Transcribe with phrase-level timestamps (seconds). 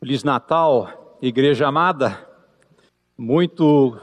[0.00, 2.24] Feliz Natal, igreja amada.
[3.18, 3.98] Muito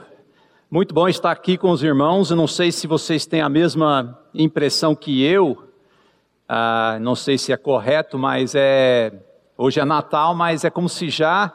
[0.70, 2.30] muito bom estar aqui com os irmãos.
[2.30, 5.72] Eu não sei se vocês têm a mesma impressão que eu.
[6.46, 9.10] Ah, não sei se é correto, mas é
[9.56, 11.50] hoje é Natal, mas é como se já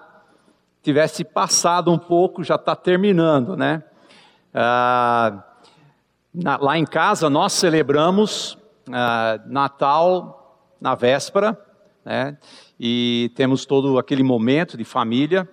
[0.82, 3.84] tivesse passado um pouco, já está terminando, né?
[4.52, 5.44] Ah,
[6.34, 8.58] na, lá em casa nós celebramos
[8.92, 11.56] ah, Natal na véspera,
[12.04, 12.40] né?
[12.84, 15.48] E temos todo aquele momento de família.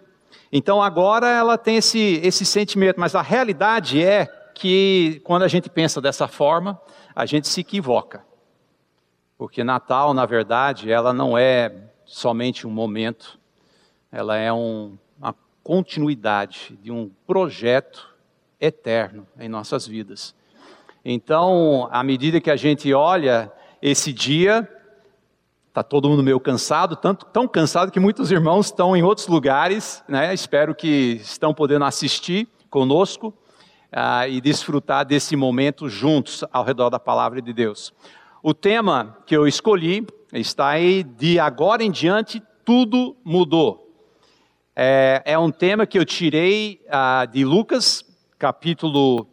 [0.50, 5.68] Então agora ela tem esse, esse sentimento, mas a realidade é que quando a gente
[5.68, 6.80] pensa dessa forma,
[7.14, 8.24] a gente se equivoca.
[9.36, 11.70] Porque Natal, na verdade, ela não é
[12.06, 13.38] somente um momento,
[14.10, 18.08] ela é um, uma continuidade de um projeto
[18.58, 20.34] eterno em nossas vidas.
[21.04, 23.52] Então, à medida que a gente olha
[23.82, 24.66] esse dia,
[25.78, 30.02] Está todo mundo meio cansado, tanto tão cansado que muitos irmãos estão em outros lugares,
[30.08, 30.34] né?
[30.34, 33.28] Espero que estão podendo assistir conosco
[33.92, 37.94] uh, e desfrutar desse momento juntos ao redor da palavra de Deus.
[38.42, 43.88] O tema que eu escolhi está aí de agora em diante tudo mudou.
[44.74, 48.04] É, é um tema que eu tirei uh, de Lucas
[48.36, 49.28] capítulo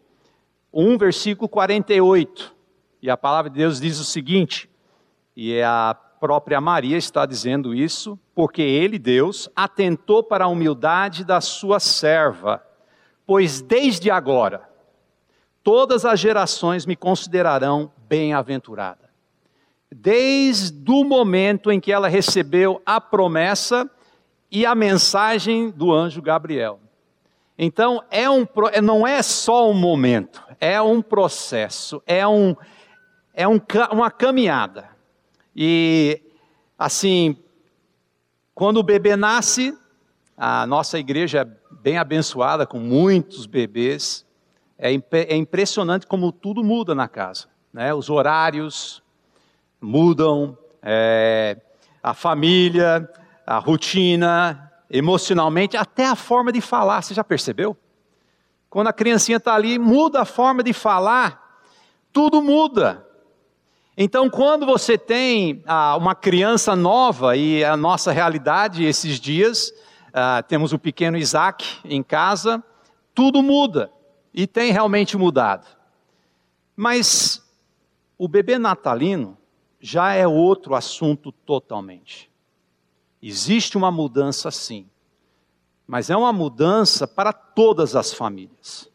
[0.72, 2.54] 1, versículo 48.
[3.02, 4.70] E a palavra de Deus diz o seguinte,
[5.36, 11.24] e é a própria Maria está dizendo isso, porque ele, Deus, atentou para a humildade
[11.24, 12.62] da sua serva,
[13.26, 14.68] pois desde agora
[15.62, 19.10] todas as gerações me considerarão bem-aventurada.
[19.90, 23.90] Desde o momento em que ela recebeu a promessa
[24.50, 26.80] e a mensagem do anjo Gabriel.
[27.58, 28.46] Então, é um,
[28.82, 32.54] não é só um momento, é um processo, é, um,
[33.34, 34.95] é um, uma caminhada.
[35.56, 36.20] E
[36.78, 37.34] assim,
[38.54, 39.74] quando o bebê nasce,
[40.36, 44.26] a nossa igreja é bem abençoada com muitos bebês.
[44.78, 47.46] É, é impressionante como tudo muda na casa.
[47.72, 47.94] Né?
[47.94, 49.02] Os horários
[49.80, 51.56] mudam, é,
[52.02, 53.10] a família,
[53.46, 57.00] a rotina, emocionalmente, até a forma de falar.
[57.00, 57.74] Você já percebeu?
[58.68, 61.62] Quando a criancinha está ali, muda a forma de falar,
[62.12, 63.05] tudo muda.
[63.98, 69.72] Então, quando você tem ah, uma criança nova, e a nossa realidade esses dias,
[70.12, 72.62] ah, temos o pequeno Isaac em casa,
[73.14, 73.90] tudo muda,
[74.34, 75.66] e tem realmente mudado.
[76.76, 77.42] Mas
[78.18, 79.38] o bebê natalino
[79.80, 82.30] já é outro assunto totalmente.
[83.22, 84.90] Existe uma mudança sim,
[85.86, 88.90] mas é uma mudança para todas as famílias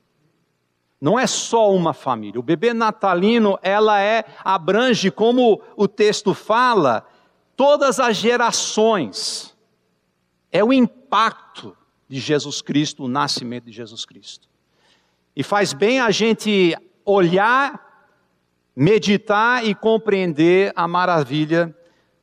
[1.01, 2.39] não é só uma família.
[2.39, 7.03] O bebê natalino, ela é abrange como o texto fala,
[7.55, 9.57] todas as gerações.
[10.51, 11.75] É o impacto
[12.07, 14.47] de Jesus Cristo, o nascimento de Jesus Cristo.
[15.35, 18.07] E faz bem a gente olhar,
[18.75, 21.75] meditar e compreender a maravilha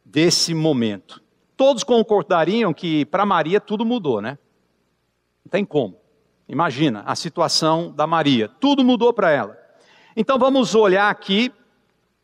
[0.05, 1.21] desse momento.
[1.57, 4.39] Todos concordariam que para Maria tudo mudou, né?
[5.45, 5.99] Não tem como.
[6.49, 9.59] Imagina a situação da Maria, tudo mudou para ela.
[10.17, 11.53] Então vamos olhar aqui.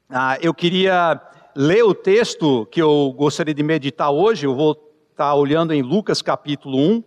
[0.08, 1.20] Ah, eu queria
[1.54, 4.46] ler o texto que eu gostaria de meditar hoje.
[4.46, 7.04] Eu vou estar tá olhando em Lucas capítulo 1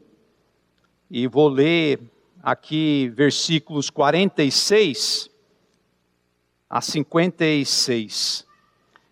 [1.10, 2.00] e vou ler
[2.44, 5.28] aqui versículos 46
[6.70, 8.46] a 56.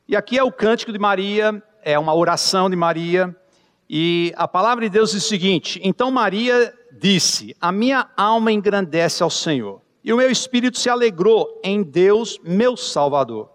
[0.08, 3.36] E aqui é o cântico de Maria, é uma oração de Maria,
[3.90, 9.22] e a palavra de Deus diz o seguinte: Então Maria disse: A minha alma engrandece
[9.22, 13.50] ao Senhor, e o meu espírito se alegrou em Deus, meu Salvador,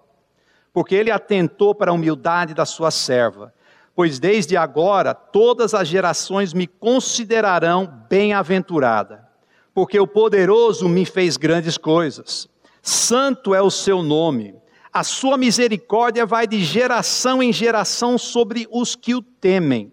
[0.73, 3.53] porque ele atentou para a humildade da sua serva.
[3.95, 9.29] Pois desde agora todas as gerações me considerarão bem-aventurada,
[9.75, 12.49] porque o poderoso me fez grandes coisas.
[12.81, 14.55] Santo é o seu nome.
[14.93, 19.93] A sua misericórdia vai de geração em geração sobre os que o temem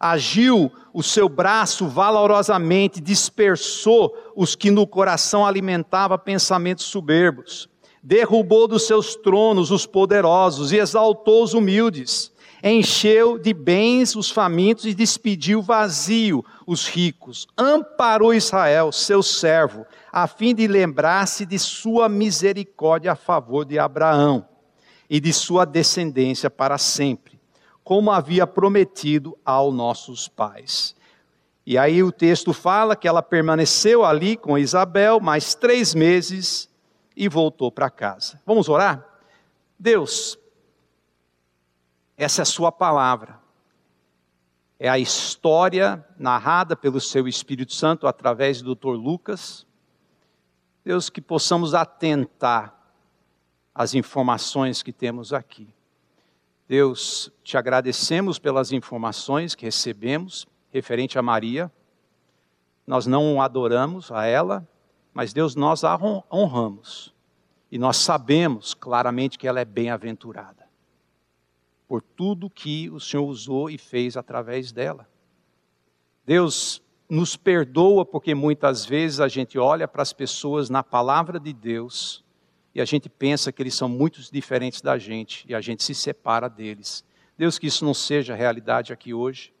[0.00, 7.68] agiu o seu braço valorosamente, dispersou os que no coração alimentava pensamentos soberbos,
[8.02, 12.32] derrubou dos seus tronos os poderosos e exaltou os humildes,
[12.62, 20.26] encheu de bens os famintos e despediu vazio os ricos, amparou Israel, seu servo, a
[20.26, 24.46] fim de lembrar-se de sua misericórdia a favor de Abraão
[25.08, 27.39] e de sua descendência para sempre
[27.82, 30.94] como havia prometido aos nossos pais.
[31.66, 36.68] E aí o texto fala que ela permaneceu ali com Isabel mais três meses
[37.16, 38.40] e voltou para casa.
[38.46, 39.06] Vamos orar?
[39.78, 40.38] Deus,
[42.16, 43.38] essa é a Sua palavra.
[44.78, 48.96] é a história narrada pelo seu Espírito Santo através do Dr.
[48.96, 49.66] Lucas.
[50.82, 52.74] Deus, que possamos atentar
[53.74, 55.68] às informações que temos aqui.
[56.70, 61.68] Deus, te agradecemos pelas informações que recebemos referente a Maria.
[62.86, 64.64] Nós não adoramos a ela,
[65.12, 65.98] mas Deus, nós a
[66.32, 67.12] honramos.
[67.72, 70.68] E nós sabemos claramente que ela é bem-aventurada
[71.88, 75.08] por tudo que o Senhor usou e fez através dela.
[76.24, 81.52] Deus nos perdoa porque muitas vezes a gente olha para as pessoas na palavra de
[81.52, 82.22] Deus
[82.74, 85.94] e a gente pensa que eles são muito diferentes da gente e a gente se
[85.94, 87.04] separa deles.
[87.36, 89.52] Deus, que isso não seja realidade aqui hoje.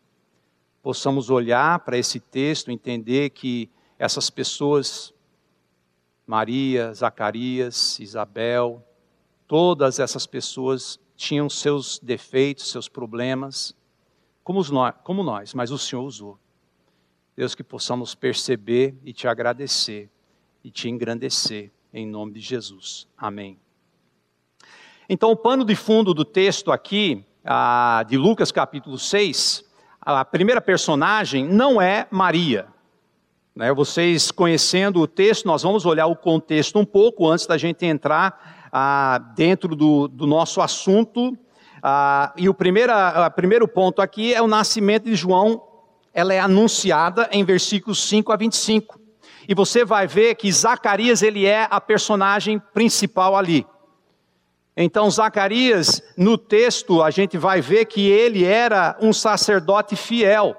[0.82, 5.12] Possamos olhar para esse texto, entender que essas pessoas,
[6.26, 8.84] Maria, Zacarias, Isabel,
[9.46, 13.74] todas essas pessoas tinham seus defeitos, seus problemas,
[14.44, 16.38] como, nós, como nós, mas o Senhor usou.
[17.36, 20.10] Deus, que possamos perceber e te agradecer
[20.62, 23.06] e te engrandecer, em nome de Jesus.
[23.16, 23.58] Amém.
[25.08, 27.24] Então, o pano de fundo do texto aqui,
[28.06, 29.64] de Lucas capítulo 6,
[30.00, 32.68] a primeira personagem não é Maria.
[33.54, 33.72] Né?
[33.72, 38.70] Vocês conhecendo o texto, nós vamos olhar o contexto um pouco antes da gente entrar
[39.34, 41.36] dentro do, nosso assunto.
[42.36, 45.62] E o primeiro, a, primeiro ponto aqui é o nascimento de João.
[46.14, 48.99] Ela é anunciada em versículos 5 a 25.
[49.48, 53.66] E você vai ver que Zacarias ele é a personagem principal ali.
[54.76, 60.56] Então, Zacarias, no texto, a gente vai ver que ele era um sacerdote fiel.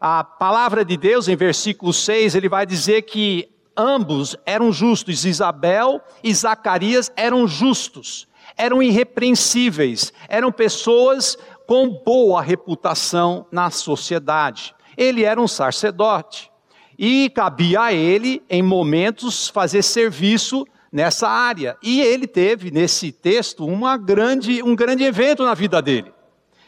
[0.00, 6.00] A palavra de Deus, em versículo 6, ele vai dizer que ambos eram justos, Isabel
[6.22, 11.36] e Zacarias eram justos, eram irrepreensíveis, eram pessoas
[11.66, 14.74] com boa reputação na sociedade.
[14.96, 16.50] Ele era um sacerdote
[16.98, 21.76] e cabia a ele, em momentos, fazer serviço nessa área.
[21.82, 26.12] E ele teve nesse texto uma grande, um grande evento na vida dele.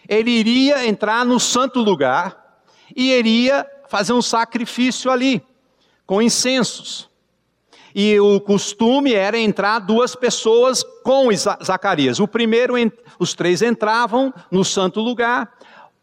[0.08, 2.60] Ele iria entrar no santo lugar
[2.94, 5.42] e iria fazer um sacrifício ali
[6.06, 7.08] com incensos.
[7.94, 11.28] E o costume era entrar duas pessoas com
[11.64, 12.20] Zacarias.
[12.20, 12.74] O primeiro,
[13.18, 15.52] os três entravam no santo lugar.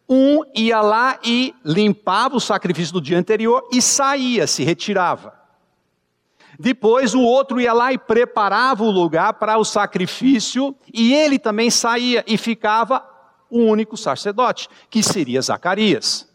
[0.07, 5.33] Um ia lá e limpava o sacrifício do dia anterior e saía, se retirava.
[6.59, 11.69] Depois o outro ia lá e preparava o lugar para o sacrifício, e ele também
[11.69, 13.03] saía e ficava
[13.49, 16.29] o único sacerdote, que seria Zacarias.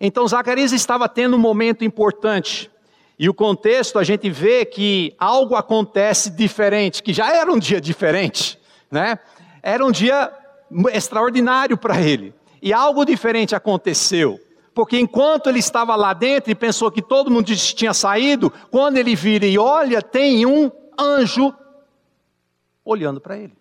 [0.00, 2.70] Então Zacarias estava tendo um momento importante.
[3.16, 7.80] E o contexto a gente vê que algo acontece diferente, que já era um dia
[7.80, 8.58] diferente,
[8.90, 9.18] né?
[9.62, 10.32] Era um dia
[10.92, 12.34] extraordinário para ele.
[12.64, 14.40] E algo diferente aconteceu.
[14.74, 19.14] Porque enquanto ele estava lá dentro e pensou que todo mundo tinha saído, quando ele
[19.14, 21.54] vira e olha, tem um anjo
[22.82, 23.52] olhando para ele.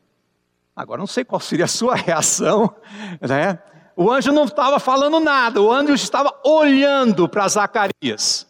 [0.73, 2.73] Agora não sei qual seria a sua reação,
[3.19, 3.59] né?
[3.94, 8.47] O anjo não estava falando nada, o anjo estava olhando para Zacarias.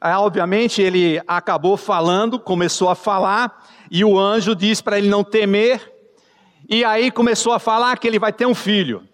[0.00, 5.22] Aí, obviamente, ele acabou falando, começou a falar, e o anjo disse para ele não
[5.22, 5.94] temer,
[6.68, 9.08] e aí começou a falar que ele vai ter um filho.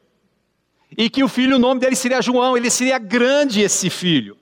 [0.96, 4.37] E que o filho, o nome dele seria João, ele seria grande esse filho.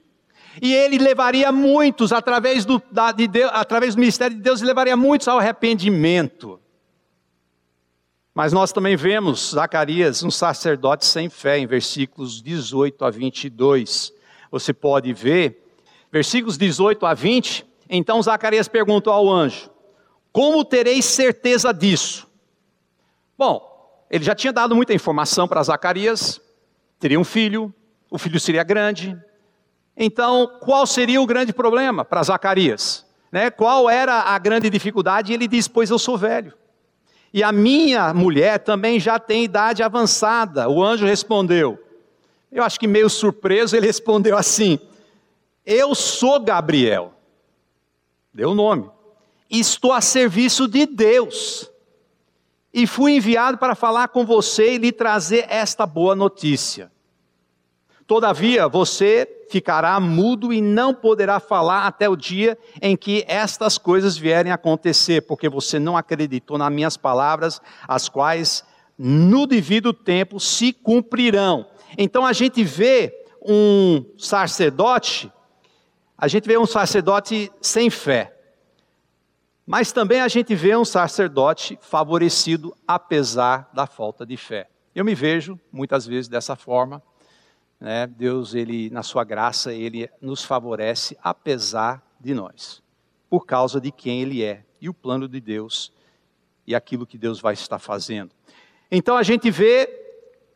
[0.62, 4.96] E ele levaria muitos, através do, da, de Deus, através do ministério de Deus, levaria
[4.96, 6.60] muitos ao arrependimento.
[8.32, 14.12] Mas nós também vemos Zacarias, um sacerdote sem fé, em versículos 18 a 22.
[14.50, 15.62] Você pode ver
[16.10, 17.66] versículos 18 a 20.
[17.88, 19.70] Então Zacarias perguntou ao anjo:
[20.32, 22.28] Como tereis certeza disso?
[23.36, 26.40] Bom, ele já tinha dado muita informação para Zacarias,
[27.04, 27.70] teria um filho,
[28.10, 29.14] o filho seria grande.
[29.94, 33.04] Então, qual seria o grande problema para Zacarias?
[33.30, 33.50] Né?
[33.50, 35.30] Qual era a grande dificuldade?
[35.30, 36.54] Ele diz: Pois eu sou velho.
[37.30, 40.66] E a minha mulher também já tem idade avançada.
[40.70, 41.78] O anjo respondeu.
[42.50, 44.78] Eu acho que meio surpreso, ele respondeu assim:
[45.66, 47.12] eu sou Gabriel,
[48.32, 48.90] deu o nome,
[49.50, 51.70] estou a serviço de Deus,
[52.72, 56.93] e fui enviado para falar com você e lhe trazer esta boa notícia.
[58.06, 64.16] Todavia, você ficará mudo e não poderá falar até o dia em que estas coisas
[64.16, 68.64] vierem a acontecer, porque você não acreditou nas minhas palavras, as quais
[68.98, 71.66] no devido tempo se cumprirão.
[71.96, 75.30] Então a gente vê um sacerdote
[76.16, 78.34] a gente vê um sacerdote sem fé,
[79.66, 84.68] mas também a gente vê um sacerdote favorecido apesar da falta de fé.
[84.94, 87.02] Eu me vejo muitas vezes dessa forma,
[87.84, 92.82] né, Deus, ele, na sua graça, ele nos favorece apesar de nós,
[93.28, 95.92] por causa de quem ele é e o plano de Deus
[96.66, 98.30] e aquilo que Deus vai estar fazendo.
[98.90, 100.00] Então a gente vê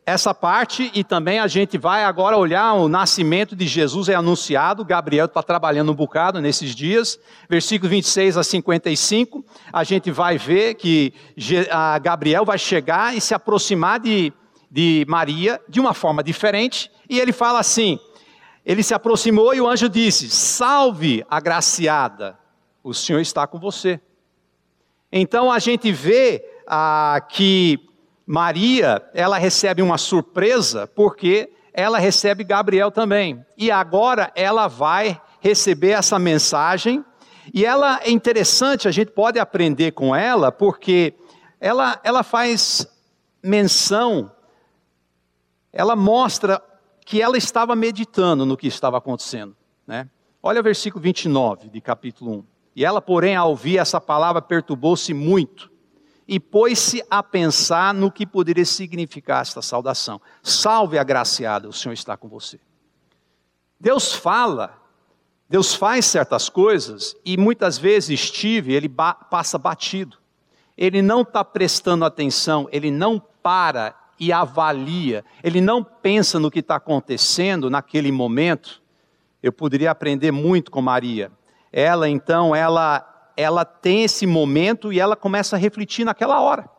[0.07, 4.83] essa parte e também a gente vai agora olhar o nascimento de Jesus é anunciado.
[4.83, 9.45] Gabriel está trabalhando um bocado nesses dias, versículo 26 a 55.
[9.71, 11.13] A gente vai ver que
[12.01, 14.33] Gabriel vai chegar e se aproximar de,
[14.69, 17.99] de Maria de uma forma diferente, e ele fala assim:
[18.65, 22.37] ele se aproximou e o anjo disse: Salve, agraciada,
[22.83, 23.99] o Senhor está com você.
[25.11, 27.79] Então a gente vê ah, que
[28.25, 33.43] Maria, ela recebe uma surpresa, porque ela recebe Gabriel também.
[33.57, 37.03] E agora ela vai receber essa mensagem,
[37.51, 41.15] e ela é interessante, a gente pode aprender com ela, porque
[41.59, 42.85] ela, ela faz
[43.41, 44.31] menção,
[45.71, 46.61] ela mostra
[47.05, 49.55] que ela estava meditando no que estava acontecendo.
[49.85, 50.09] Né?
[50.41, 52.43] Olha o versículo 29 de capítulo 1.
[52.75, 55.71] E ela, porém, ao ouvir essa palavra, perturbou-se muito
[56.27, 60.21] e pôs-se a pensar no que poderia significar esta saudação.
[60.43, 62.59] Salve agraciada, o Senhor está com você.
[63.79, 64.79] Deus fala,
[65.49, 70.17] Deus faz certas coisas e muitas vezes Steve, ele ba passa batido.
[70.77, 76.59] Ele não está prestando atenção, ele não para e avalia, ele não pensa no que
[76.59, 78.81] está acontecendo naquele momento.
[79.41, 81.31] Eu poderia aprender muito com Maria.
[81.71, 83.05] Ela então, ela
[83.37, 86.69] ela tem esse momento e ela começa a refletir naquela hora.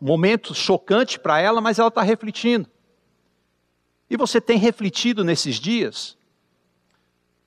[0.00, 2.66] Momento chocante para ela, mas ela está refletindo.
[4.08, 6.16] E você tem refletido nesses dias?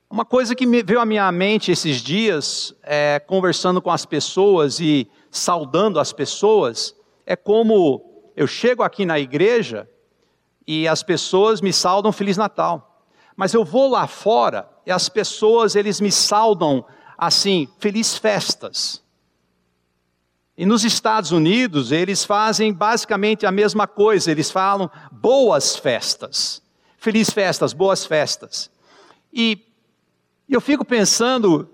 [0.08, 4.80] Uma coisa que me veio à minha mente esses dias, é, conversando com as pessoas
[4.80, 8.11] e saudando as pessoas, é como
[8.42, 9.88] eu chego aqui na igreja
[10.66, 13.06] e as pessoas me saudam Feliz Natal.
[13.36, 16.84] Mas eu vou lá fora e as pessoas, eles me saudam
[17.18, 19.04] assim, Feliz Festas.
[20.58, 26.62] E nos Estados Unidos, eles fazem basicamente a mesma coisa, eles falam boas festas.
[26.98, 28.70] Feliz festas, boas festas.
[29.32, 29.66] E
[30.50, 31.70] eu fico pensando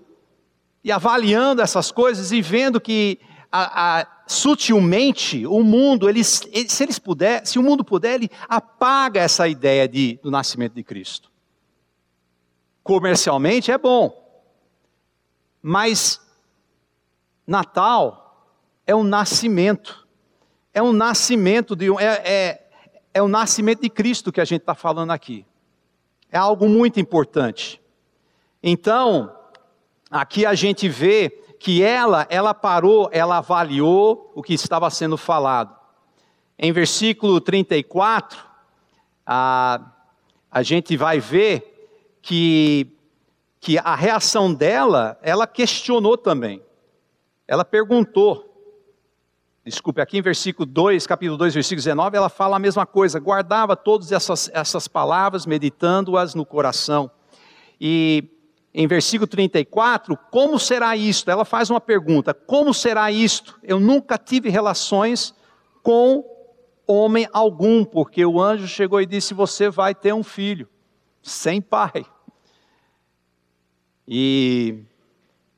[0.84, 3.18] e avaliando essas coisas e vendo que
[3.50, 9.20] a, a, sutilmente o mundo, eles, se eles puder, se o mundo puder, ele apaga
[9.20, 11.30] essa ideia de, do nascimento de Cristo.
[12.82, 14.26] Comercialmente é bom,
[15.62, 16.20] mas
[17.46, 18.46] Natal
[18.86, 20.06] é um nascimento,
[20.72, 22.70] é um nascimento de é, é,
[23.14, 25.44] é o nascimento de Cristo que a gente está falando aqui.
[26.30, 27.80] É algo muito importante.
[28.62, 29.34] Então,
[30.10, 35.76] aqui a gente vê que ela, ela parou, ela avaliou o que estava sendo falado.
[36.58, 38.38] Em versículo 34,
[39.26, 39.80] a,
[40.50, 42.96] a gente vai ver que,
[43.60, 46.62] que a reação dela, ela questionou também.
[47.46, 48.44] Ela perguntou.
[49.64, 53.20] Desculpe, aqui em versículo 2, capítulo 2, versículo 19, ela fala a mesma coisa.
[53.20, 57.10] Guardava todas essas, essas palavras, meditando-as no coração.
[57.80, 58.37] E
[58.72, 61.30] em versículo 34, como será isto?
[61.30, 63.58] Ela faz uma pergunta: como será isto?
[63.62, 65.34] Eu nunca tive relações
[65.82, 66.24] com
[66.86, 70.68] homem algum, porque o anjo chegou e disse: Você vai ter um filho,
[71.22, 72.04] sem pai.
[74.06, 74.78] E,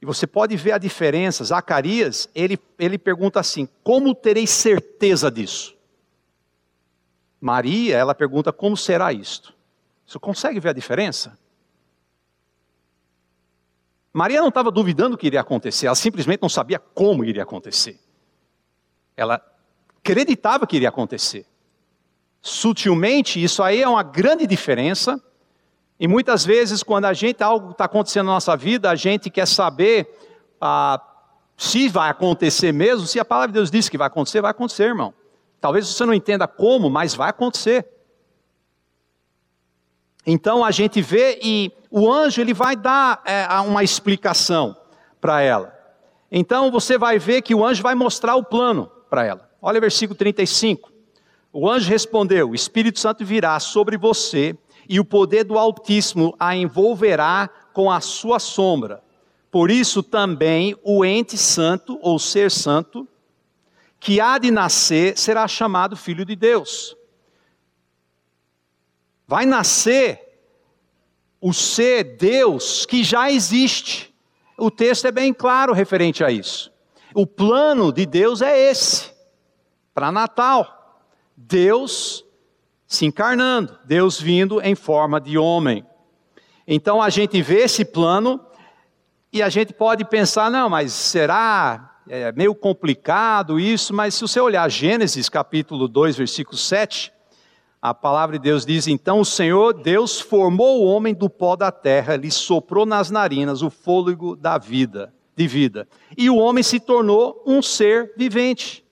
[0.02, 1.44] e você pode ver a diferença.
[1.44, 5.76] Zacarias, ele, ele pergunta assim: Como terei certeza disso?
[7.40, 9.54] Maria, ela pergunta: Como será isto?
[10.06, 11.38] Você consegue ver a diferença?
[14.12, 17.98] Maria não estava duvidando que iria acontecer, ela simplesmente não sabia como iria acontecer.
[19.16, 19.40] Ela
[19.98, 21.46] acreditava que iria acontecer.
[22.42, 25.22] Sutilmente, isso aí é uma grande diferença.
[25.98, 29.46] E muitas vezes, quando a gente algo está acontecendo na nossa vida, a gente quer
[29.46, 30.08] saber
[30.60, 31.00] ah,
[31.56, 33.06] se vai acontecer mesmo.
[33.06, 35.12] Se a palavra de Deus diz que vai acontecer, vai acontecer, irmão.
[35.60, 37.86] Talvez você não entenda como, mas vai acontecer.
[40.26, 44.76] Então a gente vê e o anjo ele vai dar é, uma explicação
[45.20, 45.76] para ela.
[46.30, 49.50] Então você vai ver que o anjo vai mostrar o plano para ela.
[49.61, 50.92] Olha o versículo 35.
[51.52, 54.56] O anjo respondeu: O Espírito Santo virá sobre você
[54.88, 59.02] e o poder do Altíssimo a envolverá com a sua sombra.
[59.50, 63.06] Por isso também o ente santo ou ser santo
[63.99, 66.97] que há de nascer será chamado filho de Deus
[69.30, 70.29] vai nascer
[71.40, 74.14] o ser Deus que já existe.
[74.59, 76.70] O texto é bem claro referente a isso.
[77.14, 79.11] O plano de Deus é esse,
[79.94, 81.02] para Natal.
[81.37, 82.25] Deus
[82.87, 85.87] se encarnando, Deus vindo em forma de homem.
[86.66, 88.44] Então a gente vê esse plano
[89.32, 94.40] e a gente pode pensar, não, mas será é meio complicado isso, mas se você
[94.40, 97.12] olhar Gênesis capítulo 2, versículo 7,
[97.82, 101.72] a palavra de Deus diz: Então o Senhor Deus formou o homem do pó da
[101.72, 106.78] terra, lhe soprou nas narinas o fôlego da vida, de vida, e o homem se
[106.78, 108.84] tornou um ser vivente.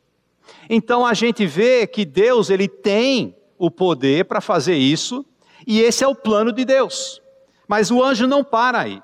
[0.70, 5.24] Então a gente vê que Deus ele tem o poder para fazer isso,
[5.66, 7.20] e esse é o plano de Deus.
[7.66, 9.02] Mas o anjo não para aí.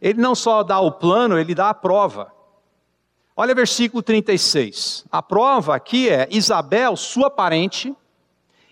[0.00, 2.32] Ele não só dá o plano, ele dá a prova.
[3.36, 5.04] Olha versículo 36.
[5.10, 7.92] A prova aqui é Isabel, sua parente,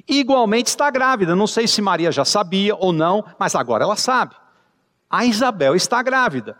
[0.08, 1.36] igualmente está grávida.
[1.36, 4.34] Não sei se Maria já sabia ou não, mas agora ela sabe.
[5.08, 6.58] A Isabel está grávida.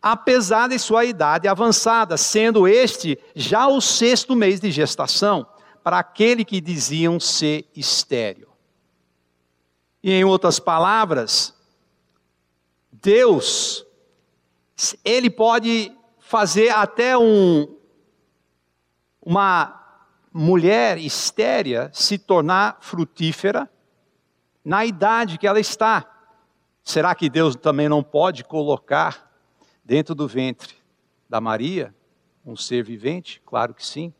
[0.00, 5.46] Apesar de sua idade avançada, sendo este já o sexto mês de gestação
[5.82, 8.48] para aquele que diziam ser estéreo.
[10.02, 11.54] E em outras palavras,
[12.90, 13.86] Deus,
[15.04, 17.76] Ele pode fazer até um,
[19.20, 19.81] uma
[20.32, 23.70] mulher estéria se tornar frutífera
[24.64, 26.08] na idade que ela está.
[26.82, 29.30] Será que Deus também não pode colocar
[29.84, 30.74] dentro do ventre
[31.28, 31.94] da Maria
[32.44, 33.40] um ser vivente?
[33.44, 34.12] Claro que sim.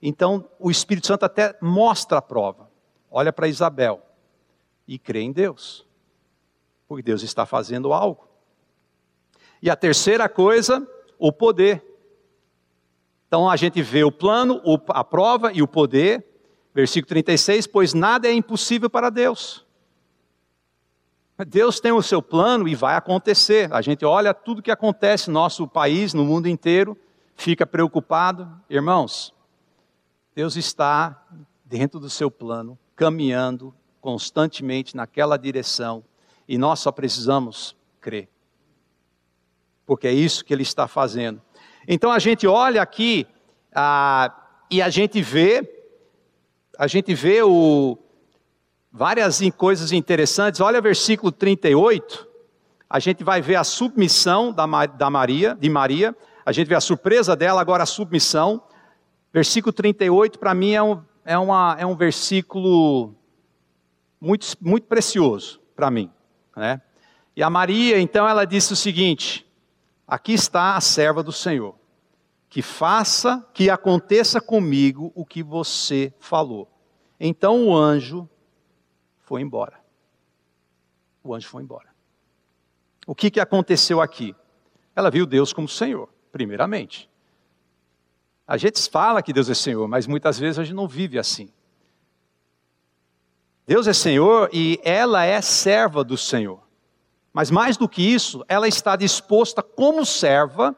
[0.00, 2.70] Então, o Espírito Santo até mostra a prova.
[3.10, 4.02] Olha para Isabel
[4.86, 5.86] e crê em Deus,
[6.86, 8.26] porque Deus está fazendo algo.
[9.60, 10.86] E a terceira coisa,
[11.18, 11.84] o poder.
[13.28, 16.26] Então a gente vê o plano, a prova e o poder.
[16.74, 19.66] Versículo 36: Pois nada é impossível para Deus.
[21.46, 23.72] Deus tem o seu plano e vai acontecer.
[23.72, 26.98] A gente olha tudo que acontece no nosso país, no mundo inteiro,
[27.36, 28.50] fica preocupado.
[28.68, 29.32] Irmãos,
[30.34, 31.24] Deus está
[31.64, 36.02] dentro do seu plano, caminhando constantemente naquela direção,
[36.48, 38.28] e nós só precisamos crer.
[39.84, 41.40] Porque é isso que ele está fazendo.
[41.90, 43.26] Então a gente olha aqui
[43.74, 44.30] ah,
[44.70, 45.66] e a gente vê,
[46.78, 47.96] a gente vê o,
[48.92, 50.60] várias coisas interessantes.
[50.60, 52.28] Olha versículo 38.
[52.90, 56.14] A gente vai ver a submissão da, da Maria, de Maria.
[56.44, 58.62] A gente vê a surpresa dela, agora a submissão.
[59.32, 63.14] Versículo 38, para mim, é um, é, uma, é um versículo
[64.20, 66.10] muito, muito precioso para mim.
[66.54, 66.82] Né?
[67.34, 69.47] E a Maria, então, ela disse o seguinte:
[70.08, 71.74] Aqui está a serva do Senhor,
[72.48, 76.66] que faça, que aconteça comigo o que você falou.
[77.20, 78.26] Então o anjo
[79.18, 79.78] foi embora.
[81.22, 81.88] O anjo foi embora.
[83.06, 84.34] O que, que aconteceu aqui?
[84.96, 87.10] Ela viu Deus como Senhor, primeiramente.
[88.46, 91.52] A gente fala que Deus é Senhor, mas muitas vezes a gente não vive assim.
[93.66, 96.67] Deus é Senhor e ela é serva do Senhor.
[97.38, 100.76] Mas mais do que isso, ela está disposta, como serva,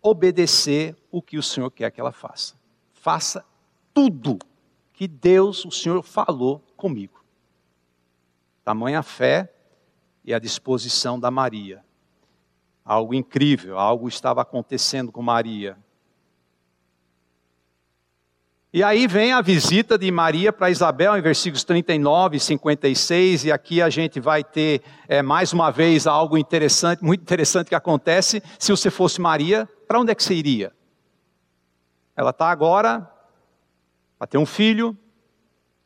[0.00, 2.54] obedecer o que o Senhor quer que ela faça.
[2.94, 3.44] Faça
[3.92, 4.38] tudo
[4.94, 7.22] que Deus, o Senhor, falou comigo.
[8.64, 9.52] Tamanha fé
[10.24, 11.84] e a disposição da Maria.
[12.82, 15.76] Algo incrível, algo estava acontecendo com Maria.
[18.72, 23.50] E aí vem a visita de Maria para Isabel, em versículos 39 e 56, e
[23.50, 28.40] aqui a gente vai ter é, mais uma vez algo interessante, muito interessante que acontece.
[28.60, 30.72] Se você fosse Maria, para onde é que você iria?
[32.14, 33.10] Ela está agora
[34.16, 34.96] para ter um filho.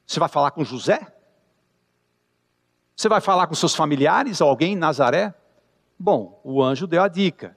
[0.06, 1.10] Você vai falar com José?
[2.94, 5.32] Você vai falar com seus familiares, alguém em Nazaré?
[5.98, 7.56] Bom, o anjo deu a dica.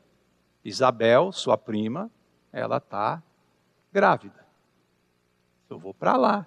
[0.63, 2.09] Isabel, sua prima,
[2.53, 3.21] ela está
[3.91, 4.36] grávida.
[5.69, 6.45] Eu vou para lá.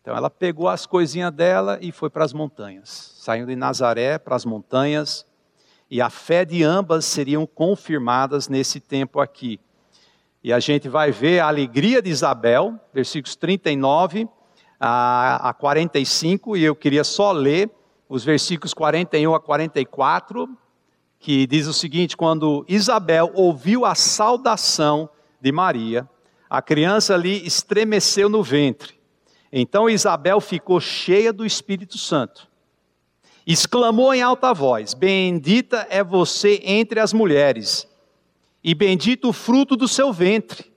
[0.00, 3.14] Então ela pegou as coisinhas dela e foi para as montanhas.
[3.18, 5.26] Saindo de Nazaré para as montanhas.
[5.90, 9.60] E a fé de ambas seriam confirmadas nesse tempo aqui.
[10.42, 14.26] E a gente vai ver a alegria de Isabel, versículos 39
[14.80, 17.70] a 45, e eu queria só ler
[18.08, 20.48] os versículos 41 a 44,
[21.18, 26.08] que diz o seguinte: quando Isabel ouviu a saudação de Maria,
[26.50, 28.98] a criança ali estremeceu no ventre.
[29.52, 32.48] Então Isabel ficou cheia do Espírito Santo.
[33.46, 37.88] Exclamou em alta voz: Bendita é você entre as mulheres,
[38.64, 40.70] e bendito o fruto do seu ventre.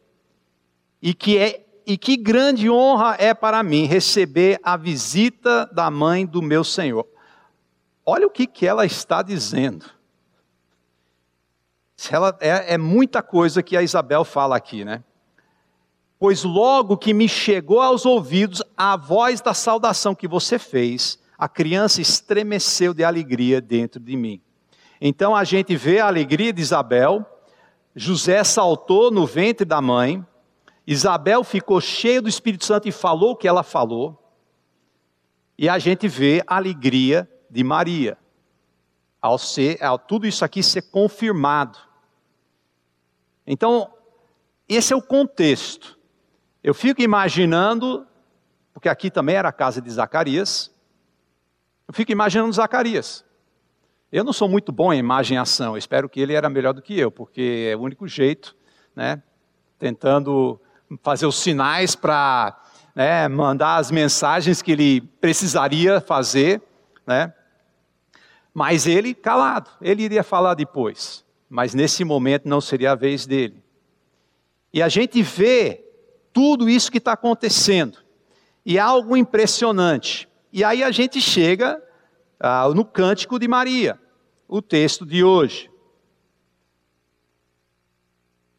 [1.01, 6.25] E que é e que grande honra é para mim receber a visita da mãe
[6.25, 7.05] do meu Senhor.
[8.05, 9.85] Olha o que, que ela está dizendo.
[12.09, 15.03] Ela, é, é muita coisa que a Isabel fala aqui, né?
[16.23, 21.49] Pois logo que me chegou aos ouvidos a voz da saudação que você fez, a
[21.49, 24.41] criança estremeceu de alegria dentro de mim.
[25.01, 27.25] Então a gente vê a alegria de Isabel,
[27.93, 30.25] José saltou no ventre da mãe,
[30.87, 34.17] Isabel ficou cheia do Espírito Santo e falou o que ela falou,
[35.57, 38.17] e a gente vê a alegria de Maria,
[39.21, 41.77] ao, ser, ao tudo isso aqui ser confirmado.
[43.45, 43.91] Então,
[44.69, 45.92] esse é o contexto.
[46.63, 48.07] Eu fico imaginando,
[48.73, 50.73] porque aqui também era a casa de Zacarias,
[51.85, 53.25] eu fico imaginando Zacarias.
[54.09, 56.81] Eu não sou muito bom em imagem e ação, espero que ele era melhor do
[56.81, 58.55] que eu, porque é o único jeito,
[58.95, 59.21] né?
[59.77, 60.57] Tentando
[61.01, 62.57] fazer os sinais para
[62.95, 66.61] né, mandar as mensagens que ele precisaria fazer,
[67.05, 67.33] né?
[68.53, 73.61] Mas ele calado, ele iria falar depois, mas nesse momento não seria a vez dele.
[74.71, 75.83] E a gente vê
[76.33, 77.99] tudo isso que está acontecendo.
[78.65, 80.27] E algo impressionante.
[80.51, 81.81] E aí a gente chega
[82.39, 83.99] ah, no Cântico de Maria,
[84.47, 85.71] o texto de hoje.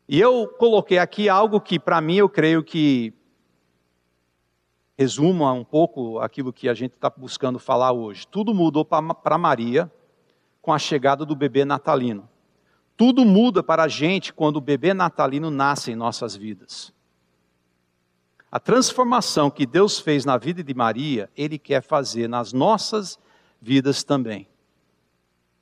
[0.08, 3.12] E eu coloquei aqui algo que, para mim, eu creio que
[4.96, 8.26] resuma um pouco aquilo que a gente está buscando falar hoje.
[8.26, 9.90] Tudo mudou para Maria
[10.62, 12.28] com a chegada do bebê natalino.
[12.96, 16.92] Tudo muda para a gente quando o bebê natalino nasce em nossas vidas.
[18.54, 23.18] A transformação que Deus fez na vida de Maria, Ele quer fazer nas nossas
[23.60, 24.46] vidas também.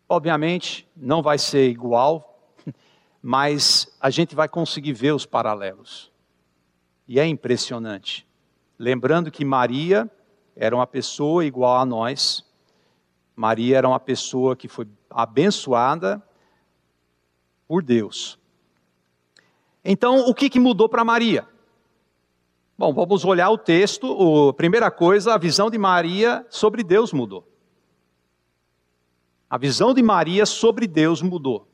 [0.06, 2.52] Obviamente, não vai ser igual,
[3.22, 6.12] mas a gente vai conseguir ver os paralelos.
[7.08, 8.28] E é impressionante.
[8.78, 10.10] Lembrando que Maria
[10.54, 12.44] era uma pessoa igual a nós,
[13.34, 16.22] Maria era uma pessoa que foi abençoada
[17.66, 18.38] por Deus.
[19.82, 21.50] Então, o que, que mudou para Maria?
[22.82, 24.08] Bom, vamos olhar o texto.
[24.08, 27.46] O, primeira coisa, a visão de Maria sobre Deus mudou.
[29.48, 31.68] A visão de Maria sobre Deus mudou.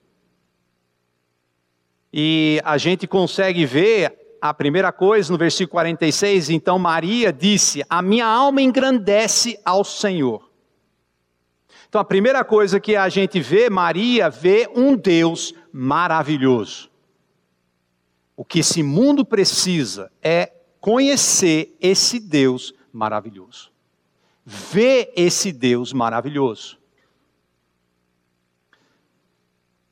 [2.12, 6.50] E a gente consegue ver a primeira coisa no versículo 46.
[6.50, 10.50] Então Maria disse: A minha alma engrandece ao Senhor.
[11.88, 16.90] Então a primeira coisa que a gente vê, Maria vê um Deus maravilhoso.
[18.36, 20.52] O que esse mundo precisa é
[20.88, 23.70] conhecer esse Deus maravilhoso.
[24.42, 26.78] Ver esse Deus maravilhoso.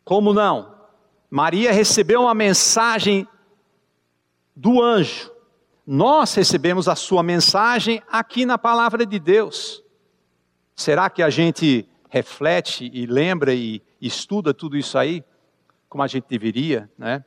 [0.03, 0.75] Como não?
[1.29, 3.29] Maria recebeu uma mensagem
[4.55, 5.31] do anjo.
[5.87, 9.85] Nós recebemos a sua mensagem aqui na palavra de Deus.
[10.75, 15.23] Será que a gente reflete e lembra e estuda tudo isso aí
[15.91, 17.23] como a gente deveria, né?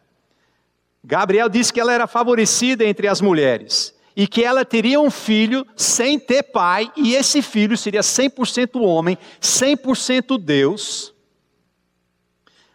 [1.04, 5.66] Gabriel disse que ela era favorecida entre as mulheres e que ela teria um filho
[5.76, 11.14] sem ter pai e esse filho seria 100% homem, 100% Deus.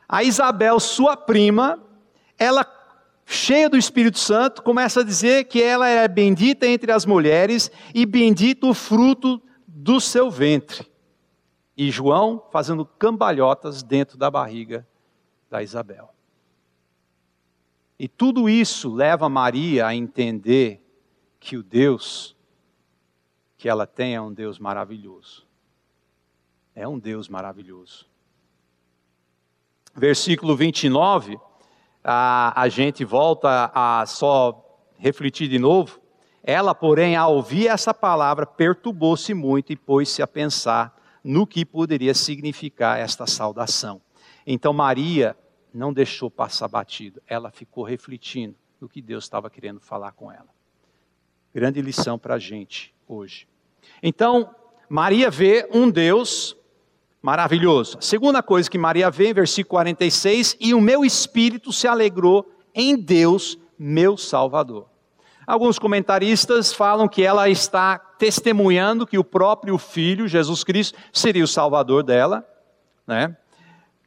[0.09, 1.83] A Isabel, sua prima,
[2.39, 2.67] ela
[3.27, 8.07] cheia do Espírito Santo, começa a dizer que ela é bendita entre as mulheres e
[8.07, 10.87] bendito o fruto do seu ventre.
[11.77, 14.87] E João fazendo cambalhotas dentro da barriga
[15.51, 16.14] da Isabel.
[17.99, 20.81] E tudo isso leva Maria a entender
[21.39, 22.35] que o Deus
[23.57, 25.47] que ela tem é um Deus maravilhoso.
[26.75, 28.05] É um Deus maravilhoso.
[29.95, 31.39] Versículo 29,
[32.05, 34.63] a, a gente volta a só
[34.99, 35.99] refletir de novo.
[36.43, 42.13] Ela, porém, ao ouvir essa palavra, perturbou-se muito e pôs-se a pensar no que poderia
[42.13, 44.03] significar esta saudação.
[44.47, 45.35] Então, Maria
[45.75, 50.49] não deixou passar batido, ela ficou refletindo no que Deus estava querendo falar com ela.
[51.53, 53.49] Grande lição para a gente hoje.
[54.03, 54.55] Então,
[54.89, 56.57] Maria vê um Deus
[57.21, 57.97] maravilhoso.
[58.01, 62.97] segunda coisa que Maria vê, em versículo 46, e o meu espírito se alegrou em
[62.97, 64.89] Deus, meu Salvador.
[65.47, 71.49] Alguns comentaristas falam que ela está testemunhando que o próprio Filho, Jesus Cristo, seria o
[71.49, 72.47] Salvador dela,
[73.07, 73.37] né?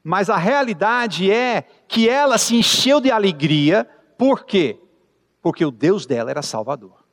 [0.10, 3.84] Mas a realidade é que ela se encheu de alegria,
[4.18, 4.80] por quê?
[5.42, 7.04] Porque o Deus dela era Salvador.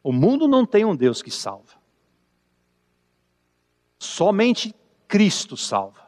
[0.00, 1.72] O mundo não tem um Deus que salva.
[3.98, 4.72] Somente
[5.08, 6.06] Cristo salva.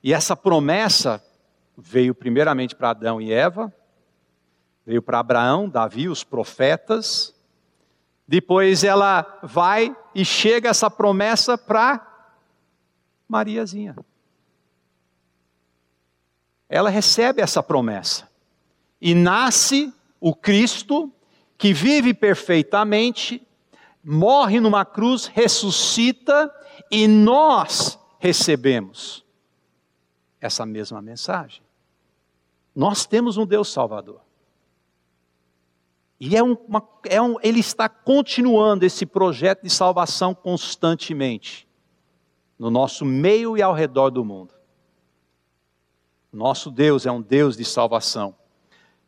[0.00, 1.20] E essa promessa
[1.76, 3.74] veio primeiramente para Adão e Eva,
[4.86, 7.34] veio para Abraão, Davi, os profetas.
[8.28, 12.09] Depois ela vai e chega essa promessa para
[13.30, 13.96] Mariazinha.
[16.68, 18.28] Ela recebe essa promessa.
[19.00, 19.90] e nasce
[20.20, 21.10] o Cristo,
[21.56, 23.40] que vive perfeitamente,
[24.04, 26.54] morre numa cruz, ressuscita
[26.90, 29.24] e nós recebemos
[30.38, 31.62] essa mesma mensagem.
[32.76, 34.20] Nós temos um Deus Salvador.
[36.20, 41.66] E é uma, é um, ele está continuando esse projeto de salvação constantemente,
[42.60, 44.52] no nosso meio e ao redor do mundo.
[46.30, 48.36] Nosso Deus é um Deus de salvação.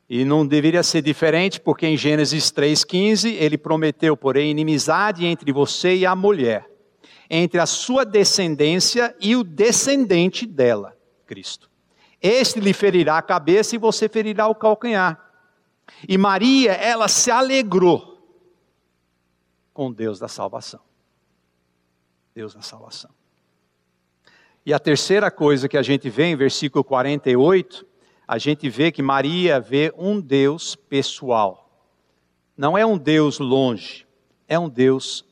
[0.08, 5.96] E não deveria ser diferente, porque em Gênesis 3,15 ele prometeu, porém, inimizade entre você
[5.96, 6.66] e a mulher,
[7.28, 11.70] entre a sua descendência e o descendente dela, Cristo.
[12.22, 15.30] Este lhe ferirá a cabeça e você ferirá o calcanhar.
[16.08, 18.18] E Maria, ela se alegrou
[19.74, 20.80] com Deus da salvação.
[22.34, 23.10] Deus da salvação.
[24.64, 27.84] E a terceira coisa que a gente vê em versículo 48,
[28.26, 31.68] a gente vê que Maria vê um Deus pessoal.
[32.56, 34.06] Não é um Deus longe,
[34.46, 35.24] é um Deus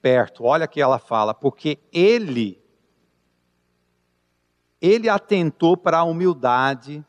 [0.00, 0.44] perto.
[0.44, 2.60] Olha que ela fala, porque ele
[4.80, 7.04] ele atentou para a humildade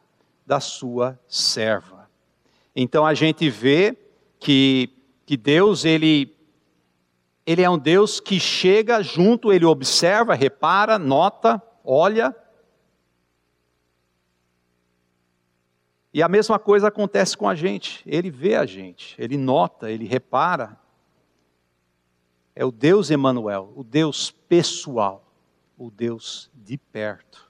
[0.46, 2.10] da sua serva.
[2.76, 3.96] Então a gente vê
[4.40, 4.90] que,
[5.26, 6.37] que Deus ele
[7.48, 12.36] ele é um Deus que chega junto, ele observa, repara, nota, olha.
[16.14, 18.04] E a mesma coisa acontece com a gente.
[18.06, 20.78] Ele vê a gente, ele nota, ele repara.
[22.54, 25.32] É o Deus Emanuel, o Deus pessoal,
[25.78, 27.50] o Deus de perto.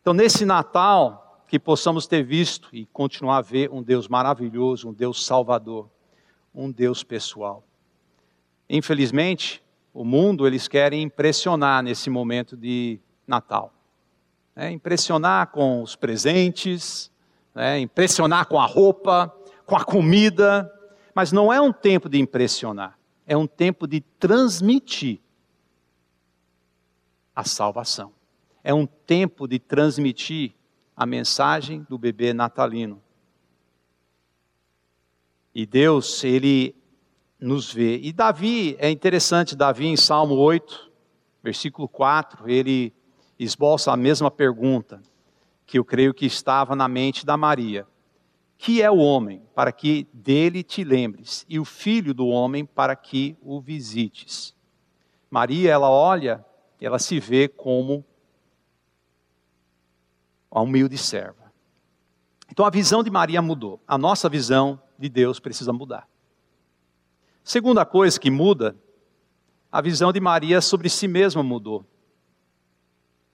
[0.00, 4.94] Então, nesse Natal, que possamos ter visto e continuar a ver um Deus maravilhoso, um
[4.94, 5.90] Deus salvador,
[6.54, 7.62] um Deus pessoal.
[8.74, 13.70] Infelizmente, o mundo eles querem impressionar nesse momento de Natal.
[14.56, 17.10] É, impressionar com os presentes,
[17.54, 19.30] é, impressionar com a roupa,
[19.66, 20.72] com a comida,
[21.14, 25.20] mas não é um tempo de impressionar, é um tempo de transmitir
[27.36, 28.10] a salvação.
[28.64, 30.54] É um tempo de transmitir
[30.96, 33.02] a mensagem do bebê natalino.
[35.54, 36.74] E Deus, ele
[37.42, 37.98] nos vê.
[37.98, 40.90] E Davi, é interessante, Davi em Salmo 8,
[41.42, 42.94] versículo 4, ele
[43.38, 45.02] esboça a mesma pergunta
[45.66, 47.86] que eu creio que estava na mente da Maria.
[48.56, 52.94] Que é o homem, para que dele te lembres, e o filho do homem, para
[52.94, 54.54] que o visites.
[55.28, 56.44] Maria, ela olha,
[56.80, 58.04] ela se vê como
[60.48, 61.52] a humilde serva.
[62.48, 66.11] Então a visão de Maria mudou, a nossa visão de Deus precisa mudar.
[67.44, 68.76] Segunda coisa que muda,
[69.70, 71.84] a visão de Maria sobre si mesma mudou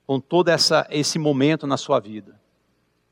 [0.07, 2.39] com todo essa, esse momento na sua vida.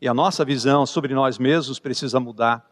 [0.01, 2.67] E a nossa visão sobre nós mesmos precisa mudar.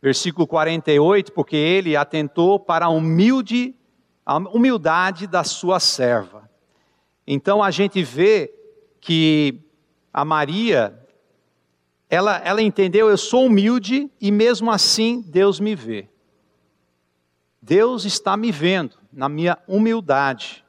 [0.00, 3.74] Versículo 48, porque ele atentou para a humilde,
[4.24, 6.48] a humildade da sua serva.
[7.26, 8.54] Então a gente vê
[9.00, 9.60] que
[10.12, 10.96] a Maria,
[12.08, 16.08] ela, ela entendeu, eu sou humilde e mesmo assim Deus me vê.
[17.66, 20.64] Deus está me vendo na minha humildade.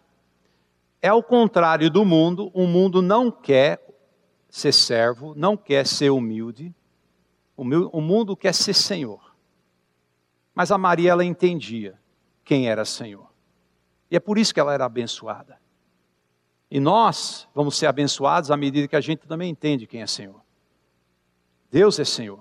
[0.99, 3.79] É o contrário do mundo, o mundo não quer
[4.49, 6.73] ser servo, não quer ser humilde,
[7.55, 9.35] o mundo quer ser senhor.
[10.55, 11.99] Mas a Maria, ela entendia
[12.43, 13.31] quem era Senhor.
[14.09, 15.59] E é por isso que ela era abençoada.
[16.69, 20.41] E nós vamos ser abençoados à medida que a gente também entende quem é Senhor.
[21.69, 22.39] Deus é Senhor.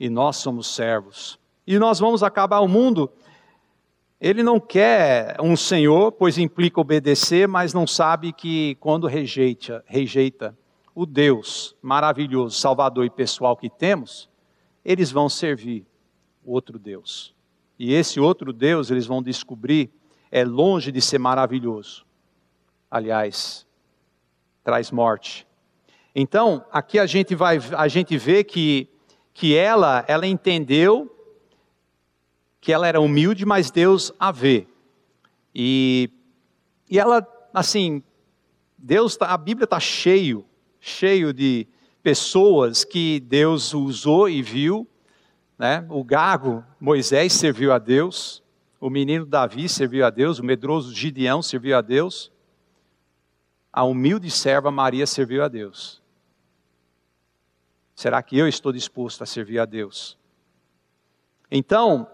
[0.00, 1.38] E nós somos servos.
[1.64, 3.08] E nós vamos acabar o mundo
[4.20, 10.56] ele não quer um senhor, pois implica obedecer, mas não sabe que quando rejeita, rejeita
[10.94, 14.28] o Deus maravilhoso, salvador e pessoal que temos,
[14.84, 15.86] eles vão servir
[16.44, 17.34] outro Deus.
[17.78, 19.90] E esse outro Deus, eles vão descobrir,
[20.32, 22.04] é longe de ser maravilhoso.
[22.90, 23.64] Aliás,
[24.64, 25.46] traz morte.
[26.12, 28.88] Então, aqui a gente vai a gente vê que
[29.32, 31.17] que ela ela entendeu
[32.60, 34.66] que ela era humilde, mas Deus a vê.
[35.54, 36.10] E,
[36.88, 38.02] e ela, assim,
[38.76, 40.44] Deus, tá, a Bíblia está cheio,
[40.80, 41.66] cheio de
[42.02, 44.86] pessoas que Deus usou e viu.
[45.58, 45.84] Né?
[45.90, 48.42] O gago Moisés serviu a Deus,
[48.80, 52.30] o menino Davi serviu a Deus, o medroso Gideão serviu a Deus,
[53.72, 56.00] a humilde serva Maria serviu a Deus.
[57.94, 60.16] Será que eu estou disposto a servir a Deus?
[61.50, 62.08] Então,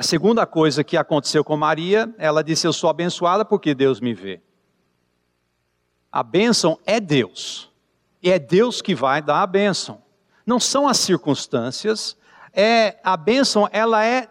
[0.00, 4.14] a segunda coisa que aconteceu com Maria, ela disse: Eu sou abençoada porque Deus me
[4.14, 4.40] vê.
[6.10, 7.70] A bênção é Deus.
[8.22, 10.02] E é Deus que vai dar a bênção.
[10.46, 12.16] não são as circunstâncias,
[12.50, 14.26] é a bênção, ela é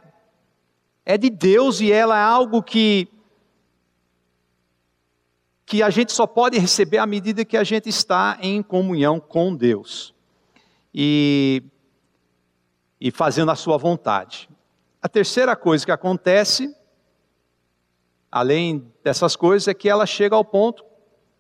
[1.06, 3.08] é de Deus e ela é algo que
[5.68, 9.56] que a gente só pode receber à medida que a gente está em comunhão com
[9.56, 10.16] Deus
[10.92, 11.62] e,
[13.00, 14.50] e fazendo a sua vontade.
[15.02, 16.76] A terceira coisa que acontece,
[18.30, 20.84] além dessas coisas, é que ela chega ao ponto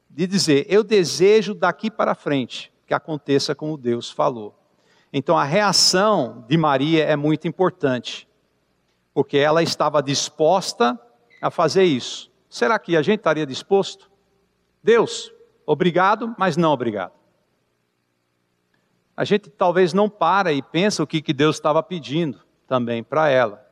[0.09, 4.55] de dizer: Eu desejo daqui para frente que aconteça como Deus falou.
[5.11, 8.27] Então a reação de Maria é muito importante,
[9.13, 10.97] porque ela estava disposta
[11.41, 12.31] a fazer isso.
[12.49, 14.09] Será que a gente estaria disposto?
[14.81, 15.33] Deus,
[15.65, 17.11] obrigado, mas não obrigado.
[19.17, 23.29] A gente talvez não para e pensa o que, que Deus estava pedindo também para
[23.29, 23.67] ela.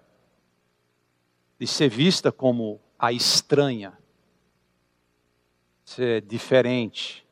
[1.60, 3.96] De ser vista como a estranha,
[5.86, 7.26] ser diferente,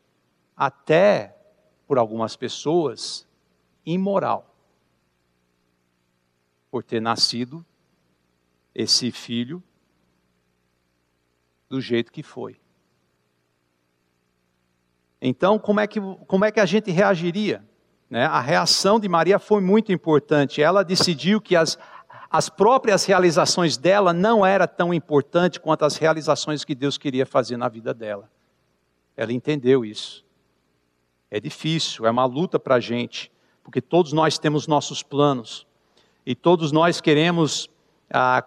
[0.56, 1.36] até
[1.88, 3.28] por algumas pessoas,
[3.84, 4.56] imoral.
[6.70, 7.66] Por ter nascido
[8.74, 9.64] esse filho
[11.68, 12.60] do jeito que foi.
[15.20, 17.68] Então, como é que, como é que a gente reagiria?
[18.16, 18.24] Né?
[18.28, 20.62] A reação de Maria foi muito importante.
[20.62, 21.78] Ela decidiu que as,
[22.32, 27.58] as próprias realizações dela não eram tão importantes quanto as realizações que Deus queria fazer
[27.58, 28.32] na vida dela.
[29.18, 30.24] Ela entendeu isso.
[31.30, 33.30] É difícil, é uma luta para a gente,
[33.62, 35.68] porque todos nós temos nossos planos
[36.26, 37.70] e todos nós queremos
[38.10, 38.46] ah,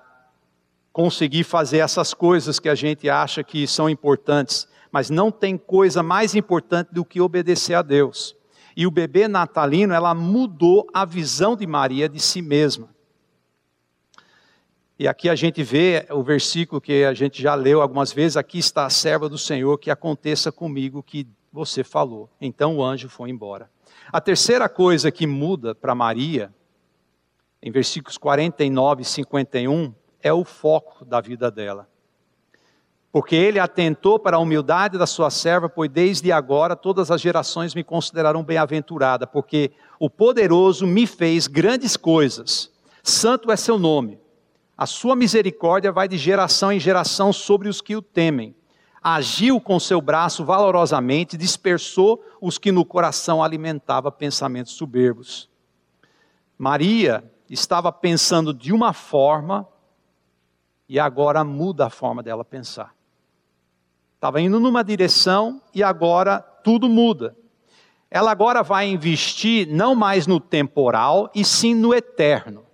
[0.95, 6.03] conseguir fazer essas coisas que a gente acha que são importantes mas não tem coisa
[6.03, 8.38] mais importante do que obedecer a Deus.
[8.79, 12.89] E o bebê natalino, ela mudou a visão de Maria de si mesma.
[14.97, 18.57] E aqui a gente vê o versículo que a gente já leu algumas vezes: aqui
[18.57, 22.31] está a serva do Senhor, que aconteça comigo o que você falou.
[22.41, 23.69] Então o anjo foi embora.
[24.13, 26.55] A terceira coisa que muda para Maria,
[27.61, 31.89] em versículos 49 e 51, é o foco da vida dela
[33.11, 37.75] porque ele atentou para a humildade da sua serva, pois desde agora todas as gerações
[37.75, 42.71] me considerarão bem-aventurada, porque o poderoso me fez grandes coisas.
[43.03, 44.21] Santo é seu nome.
[44.77, 48.55] A sua misericórdia vai de geração em geração sobre os que o temem.
[49.03, 55.49] Agiu com seu braço valorosamente, dispersou os que no coração alimentava pensamentos soberbos.
[56.59, 59.67] Maria estava pensando de uma forma
[60.89, 62.98] e agora muda a forma dela pensar.
[64.19, 67.37] Estava indo numa direção e agora tudo muda.
[68.11, 72.67] Ela agora vai investir não mais no temporal e sim no eterno.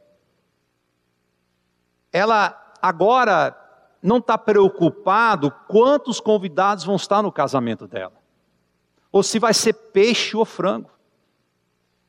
[2.11, 3.54] Ela agora
[4.02, 8.14] não está preocupado quantos convidados vão estar no casamento dela,
[9.12, 10.90] ou se vai ser peixe ou frango,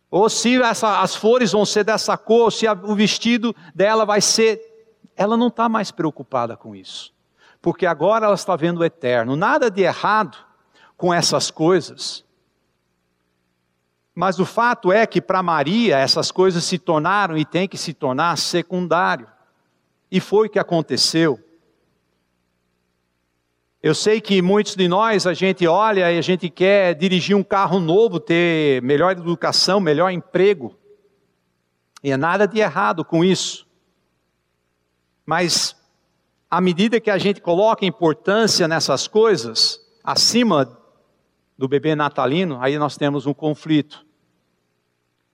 [0.09, 4.05] ou se essa, as flores vão ser dessa cor, ou se a, o vestido dela
[4.05, 4.61] vai ser.
[5.13, 7.14] Ela não está mais preocupada com isso
[7.65, 9.35] porque agora ela está vendo o eterno.
[9.35, 10.37] Nada de errado
[10.95, 12.23] com essas coisas.
[14.13, 17.91] Mas o fato é que para Maria essas coisas se tornaram e têm que se
[17.91, 19.27] tornar secundário.
[20.11, 21.39] E foi o que aconteceu.
[23.81, 27.43] Eu sei que muitos de nós a gente olha e a gente quer dirigir um
[27.43, 30.77] carro novo, ter melhor educação, melhor emprego.
[32.03, 33.67] E é nada de errado com isso.
[35.25, 35.75] Mas
[36.55, 40.79] à medida que a gente coloca importância nessas coisas, acima
[41.57, 44.05] do bebê natalino, aí nós temos um conflito.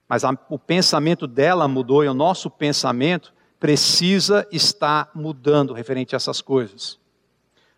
[0.08, 6.18] Mas a, o pensamento dela mudou e o nosso pensamento precisa estar mudando referente a
[6.18, 6.98] essas coisas.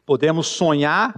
[0.07, 1.15] Podemos sonhar,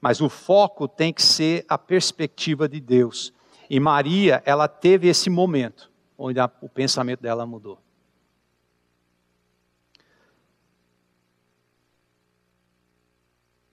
[0.00, 3.34] mas o foco tem que ser a perspectiva de Deus.
[3.68, 7.83] E Maria, ela teve esse momento onde a, o pensamento dela mudou.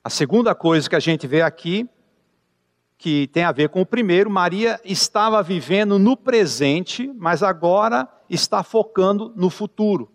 [0.03, 1.87] A segunda coisa que a gente vê aqui,
[2.97, 8.63] que tem a ver com o primeiro, Maria estava vivendo no presente, mas agora está
[8.63, 10.11] focando no futuro.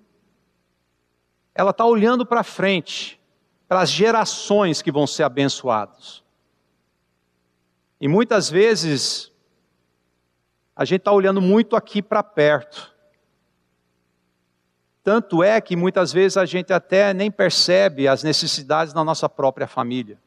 [1.55, 3.21] Ela está olhando para frente,
[3.69, 6.23] para as gerações que vão ser abençoadas.
[8.01, 9.33] E muitas vezes,
[10.75, 12.96] a gente está olhando muito aqui para perto.
[15.07, 19.69] Tanto é que muitas vezes a gente até nem percebe as necessidades da nossa própria
[19.69, 20.19] família.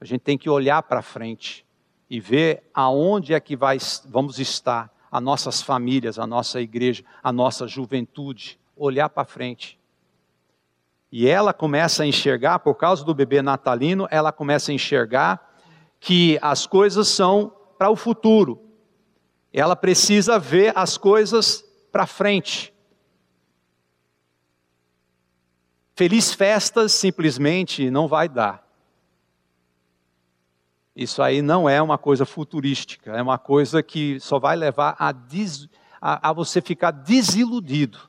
[0.00, 1.64] A gente tem que olhar para frente
[2.10, 7.32] e ver aonde é que vai, vamos estar, as nossas famílias, a nossa igreja, a
[7.32, 8.58] nossa juventude.
[8.76, 9.78] Olhar para frente.
[11.12, 15.60] E ela começa a enxergar, por causa do bebê natalino, ela começa a enxergar
[16.00, 18.60] que as coisas são para o futuro.
[19.52, 22.72] Ela precisa ver as coisas para frente.
[26.02, 28.66] Feliz festas simplesmente não vai dar.
[30.96, 35.12] Isso aí não é uma coisa futurística, é uma coisa que só vai levar a,
[35.12, 35.68] des,
[36.00, 38.00] a, a você ficar desiludido.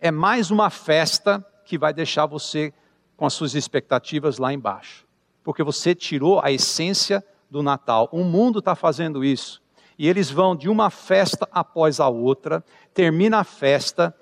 [0.00, 2.72] É mais uma festa que vai deixar você
[3.14, 5.06] com as suas expectativas lá embaixo.
[5.44, 8.08] Porque você tirou a essência do Natal.
[8.10, 9.60] O mundo está fazendo isso.
[9.98, 14.16] E eles vão de uma festa após a outra, termina a festa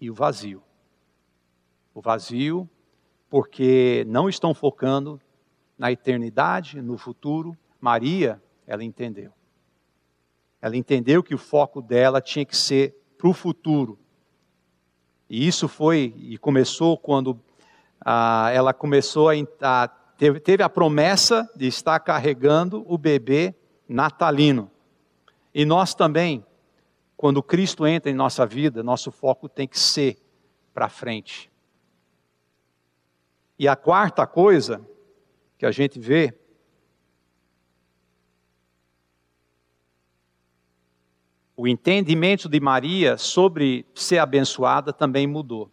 [0.00, 0.64] e o vazio.
[1.94, 2.68] O vazio,
[3.28, 5.20] porque não estão focando
[5.78, 7.56] na eternidade, no futuro.
[7.80, 9.32] Maria, ela entendeu.
[10.60, 13.98] Ela entendeu que o foco dela tinha que ser para o futuro.
[15.28, 17.40] E isso foi e começou quando
[18.04, 23.54] ah, ela começou a, a teve, teve a promessa de estar carregando o bebê
[23.88, 24.70] natalino.
[25.54, 26.44] E nós também,
[27.16, 30.16] quando Cristo entra em nossa vida, nosso foco tem que ser
[30.72, 31.51] para frente.
[33.62, 34.84] E a quarta coisa
[35.56, 36.36] que a gente vê
[41.56, 45.70] o entendimento de Maria sobre ser abençoada também mudou.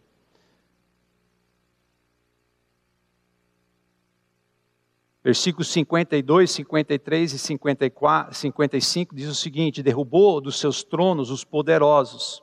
[5.24, 12.40] Versículos 52, 53 e 54, 55 diz o seguinte: Derrubou dos seus tronos os poderosos,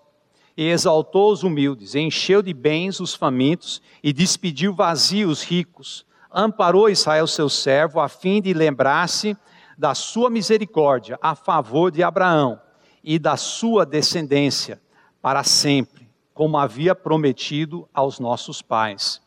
[0.58, 6.90] e exaltou os humildes, encheu de bens os famintos, e despediu vazios os ricos amparou
[6.90, 9.36] Israel, seu servo, a fim de lembrar-se
[9.78, 12.60] da sua misericórdia a favor de Abraão
[13.04, 14.82] e da sua descendência
[15.22, 19.22] para sempre, como havia prometido aos nossos pais.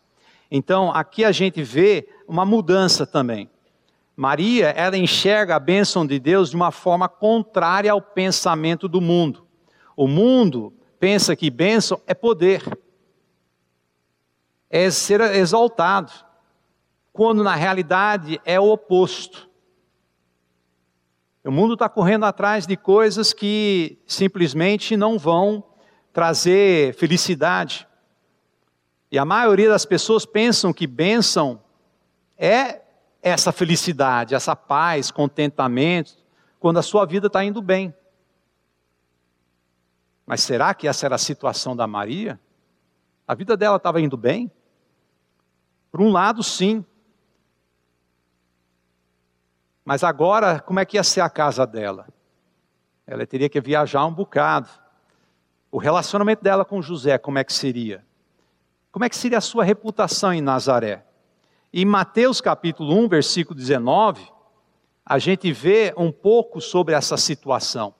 [0.50, 3.50] Então, aqui a gente vê uma mudança também.
[4.16, 9.46] Maria, ela enxerga a bênção de Deus de uma forma contrária ao pensamento do mundo.
[9.96, 12.62] O mundo pensa que bênção é poder,
[14.68, 16.12] é ser exaltado
[17.10, 19.48] quando na realidade é o oposto.
[21.42, 25.64] O mundo está correndo atrás de coisas que simplesmente não vão
[26.12, 27.88] trazer felicidade.
[29.10, 31.62] E a maioria das pessoas pensam que bênção
[32.36, 32.82] é
[33.22, 36.12] essa felicidade, essa paz, contentamento,
[36.60, 37.94] quando a sua vida está indo bem.
[40.26, 42.38] Mas será que essa era a situação da Maria?
[43.26, 44.50] A vida dela estava indo bem?
[45.90, 46.84] Por um lado, sim.
[49.84, 52.06] Mas agora, como é que ia ser a casa dela?
[53.06, 54.68] Ela teria que viajar um bocado.
[55.70, 58.04] O relacionamento dela com José, como é que seria?
[58.92, 61.04] Como é que seria a sua reputação em Nazaré?
[61.72, 64.32] Em Mateus capítulo 1, versículo 19,
[65.04, 67.94] a gente vê um pouco sobre essa situação.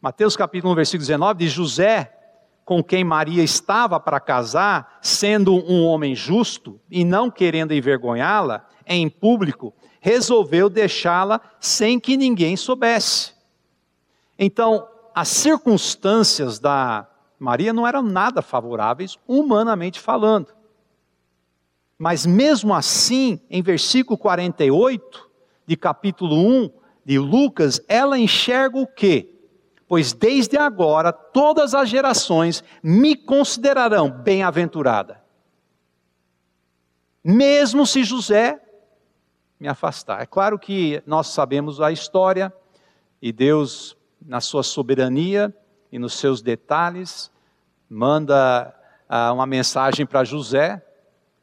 [0.00, 2.16] Mateus capítulo 1, versículo 19 diz: José,
[2.64, 9.10] com quem Maria estava para casar, sendo um homem justo e não querendo envergonhá-la em
[9.10, 13.34] público, resolveu deixá-la sem que ninguém soubesse.
[14.38, 17.06] Então, as circunstâncias da
[17.38, 20.48] Maria não eram nada favoráveis, humanamente falando.
[21.98, 25.28] Mas mesmo assim, em versículo 48
[25.66, 26.70] de capítulo 1
[27.04, 29.29] de Lucas, ela enxerga o quê?
[29.90, 35.20] Pois desde agora todas as gerações me considerarão bem-aventurada.
[37.24, 38.62] Mesmo se José
[39.58, 40.22] me afastar.
[40.22, 42.54] É claro que nós sabemos a história
[43.20, 45.52] e Deus, na sua soberania
[45.90, 47.28] e nos seus detalhes,
[47.88, 48.72] manda
[49.08, 50.80] ah, uma mensagem para José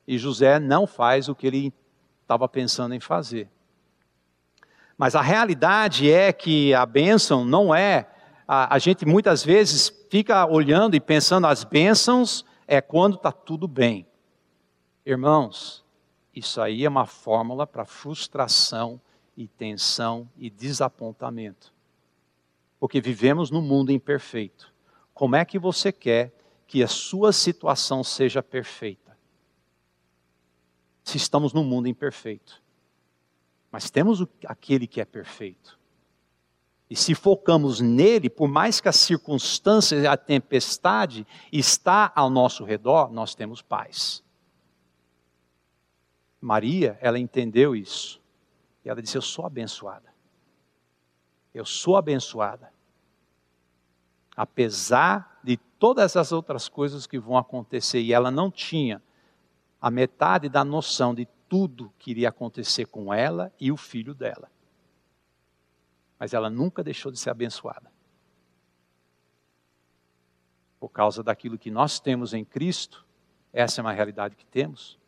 [0.08, 1.74] e José não faz o que ele
[2.22, 3.50] estava pensando em fazer.
[4.98, 8.08] Mas a realidade é que a bênção não é.
[8.48, 13.68] A, a gente muitas vezes fica olhando e pensando as bênçãos é quando está tudo
[13.68, 14.08] bem.
[15.06, 15.84] Irmãos,
[16.34, 19.02] isso aí é uma fórmula para frustração
[19.36, 21.74] e tensão e desapontamento.
[22.80, 24.74] Porque vivemos num mundo imperfeito.
[25.14, 26.34] Como é que você quer
[26.68, 29.18] que a sua situação seja perfeita?
[31.04, 32.62] Se estamos num mundo imperfeito.
[33.72, 35.78] Mas temos aquele que é perfeito.
[36.90, 42.64] E se focamos nele, por mais que as circunstâncias e a tempestade está ao nosso
[42.64, 44.24] redor, nós temos paz.
[46.40, 48.22] Maria, ela entendeu isso.
[48.86, 50.14] E ela disse: Eu sou abençoada.
[51.54, 52.72] Eu sou abençoada.
[54.36, 59.02] Apesar de todas as outras coisas que vão acontecer, e ela não tinha
[59.82, 64.50] a metade da noção de tudo que iria acontecer com ela e o filho dela.
[66.20, 67.92] Mas ela nunca deixou de ser abençoada.
[70.80, 73.06] por causa daquilo que nós temos em Cristo,
[73.52, 75.00] essa é uma realidade que temos,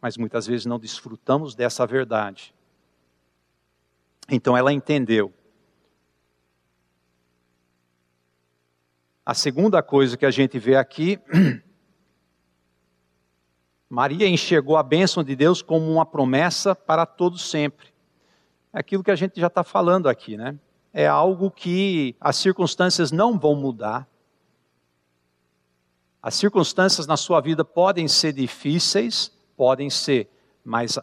[0.00, 2.54] mas muitas vezes não desfrutamos dessa verdade.
[4.28, 5.32] Então ela entendeu.
[9.24, 11.20] A segunda coisa que a gente vê aqui,
[13.88, 17.91] Maria enxergou a bênção de Deus como uma promessa para todos sempre.
[18.72, 20.58] Aquilo que a gente já está falando aqui, né?
[20.92, 24.08] É algo que as circunstâncias não vão mudar.
[26.22, 30.30] As circunstâncias na sua vida podem ser difíceis, podem ser,
[30.64, 30.98] mas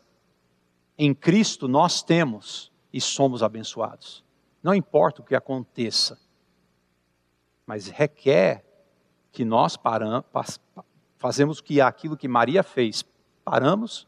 [0.97, 4.23] em Cristo nós temos e somos abençoados.
[4.61, 6.19] Não importa o que aconteça,
[7.65, 8.65] mas requer
[9.31, 10.25] que nós paramos,
[11.17, 13.05] fazemos que aquilo que Maria fez,
[13.43, 14.07] paramos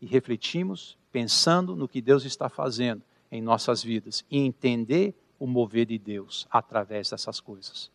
[0.00, 3.00] e refletimos, pensando no que Deus está fazendo
[3.30, 7.88] em nossas vidas e entender o mover de Deus através dessas coisas.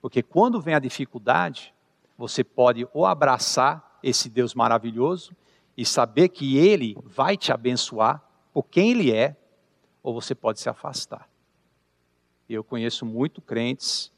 [0.00, 1.74] Porque quando vem a dificuldade,
[2.16, 5.36] você pode ou abraçar esse Deus maravilhoso
[5.76, 8.24] e saber que Ele vai te abençoar
[8.54, 9.36] por quem Ele é,
[10.02, 11.28] ou você pode se afastar.
[12.48, 14.10] Eu conheço muito crentes,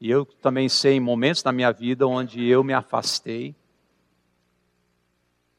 [0.00, 3.54] e eu também sei em momentos na minha vida onde eu me afastei,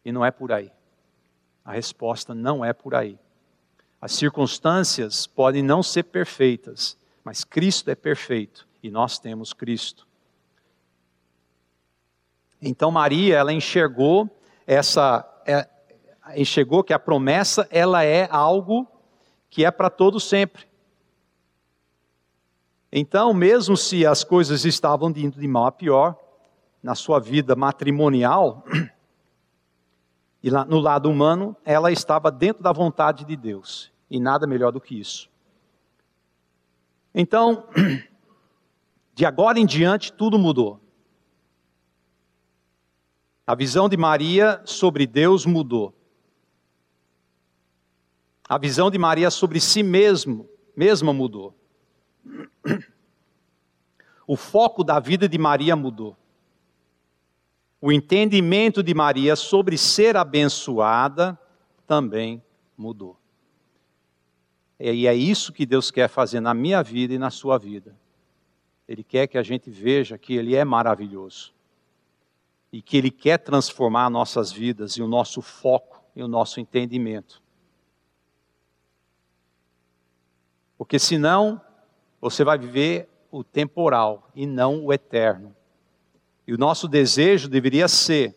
[0.03, 0.69] e não é por aí.
[1.69, 3.15] A resposta não é por aí.
[4.01, 10.07] As circunstâncias podem não ser perfeitas, mas Cristo é perfeito e nós temos Cristo.
[12.59, 14.27] Então Maria, ela enxergou
[14.65, 15.69] essa é,
[16.35, 18.87] enxergou que a promessa ela é algo
[19.47, 20.65] que é para todo sempre.
[22.91, 26.17] Então, mesmo se as coisas estavam indo de mal a pior
[26.81, 28.65] na sua vida matrimonial,
[30.41, 34.79] e no lado humano, ela estava dentro da vontade de Deus, e nada melhor do
[34.79, 35.29] que isso.
[37.13, 37.67] Então,
[39.13, 40.79] de agora em diante, tudo mudou.
[43.45, 45.93] A visão de Maria sobre Deus mudou.
[48.47, 51.55] A visão de Maria sobre si mesmo, mesma mudou.
[54.31, 56.15] O foco da vida de Maria mudou.
[57.81, 61.39] O entendimento de Maria sobre ser abençoada
[61.87, 62.43] também
[62.77, 63.17] mudou.
[64.79, 67.95] E é isso que Deus quer fazer na minha vida e na sua vida.
[68.87, 71.53] Ele quer que a gente veja que Ele é maravilhoso.
[72.71, 77.41] E que Ele quer transformar nossas vidas e o nosso foco e o nosso entendimento.
[80.77, 81.61] Porque senão
[82.21, 85.55] você vai viver o temporal e não o eterno.
[86.49, 88.35] E o nosso desejo deveria ser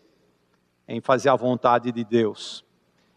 [0.87, 2.63] em fazer a vontade de Deus.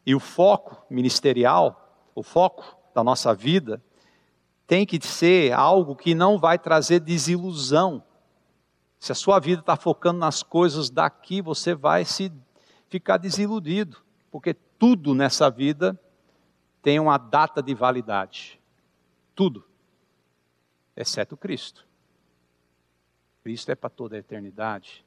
[0.05, 3.83] E o foco ministerial, o foco da nossa vida,
[4.65, 8.01] tem que ser algo que não vai trazer desilusão.
[8.97, 12.31] Se a sua vida está focando nas coisas daqui, você vai se
[12.87, 13.97] ficar desiludido,
[14.31, 15.99] porque tudo nessa vida
[16.81, 18.61] tem uma data de validade.
[19.35, 19.65] Tudo.
[20.95, 21.85] Exceto Cristo.
[23.45, 25.05] Cristo é para toda a eternidade.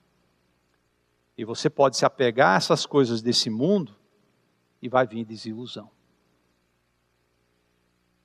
[1.37, 3.97] E você pode se apegar a essas coisas desse mundo
[4.81, 5.91] e vai vir desilusão.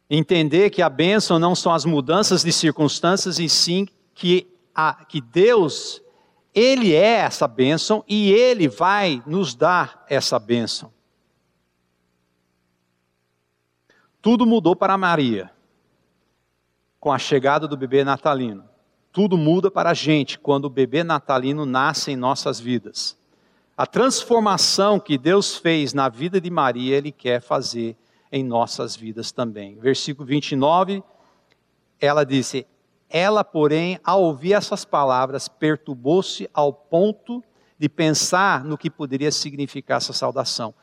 [0.07, 5.19] Entender que a bênção não são as mudanças de circunstâncias, e sim que, a, que
[5.19, 5.99] Deus,
[6.53, 10.93] Ele é essa bênção e Ele vai nos dar essa bênção.
[14.21, 15.51] Tudo mudou para Maria
[16.99, 18.72] com a chegada do bebê natalino.
[19.13, 23.15] Tudo muda para a gente quando o bebê natalino nasce em nossas vidas.
[23.77, 27.95] A transformação que Deus fez na vida de Maria, Ele quer fazer
[28.31, 29.75] em nossas vidas também.
[29.75, 31.03] Versículo 29,
[32.01, 32.65] ela disse:
[33.07, 37.43] Ela, porém, ao ouvir essas palavras, perturbou-se ao ponto
[37.77, 40.73] de pensar no que poderia significar essa saudação.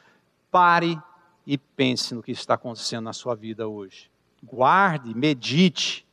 [0.53, 0.97] Pare
[1.45, 4.09] e pense no que está acontecendo na sua vida hoje.
[4.41, 6.07] Guarde, medite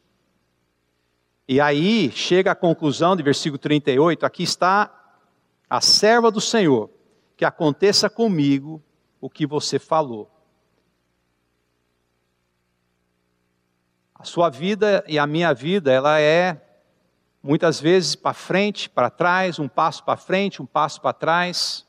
[1.47, 4.93] e aí chega a conclusão de versículo 38, aqui está
[5.69, 6.89] a serva do Senhor,
[7.37, 8.83] que aconteça comigo
[9.21, 10.29] o que você falou.
[14.13, 16.61] A sua vida e a minha vida, ela é
[17.41, 21.85] muitas vezes para frente, para trás, um passo para frente, um passo para trás.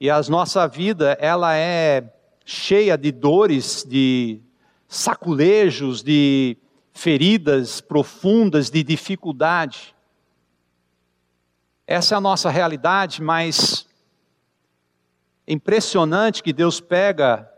[0.00, 2.12] E a nossa vida, ela é
[2.44, 4.40] cheia de dores, de
[4.88, 6.56] saculejos, de
[6.98, 9.94] feridas profundas de dificuldade.
[11.86, 13.86] Essa é a nossa realidade, mas
[15.46, 17.48] é impressionante que Deus pega